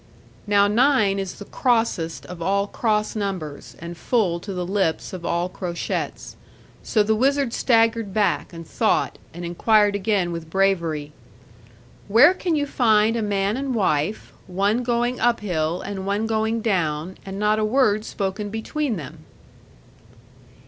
[0.47, 5.23] Now nine is the crossest of all cross numbers, and full to the lip of
[5.27, 6.35] all crochets.
[6.81, 11.11] So the wizard staggered back, and thought, and inquired again with bravery,
[12.07, 16.61] 'Where can you find a man and wife, one going up hill and one going
[16.61, 19.19] down, and not a word spoken between them?'